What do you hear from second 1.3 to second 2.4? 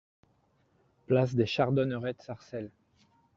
des Chardonnerrettes,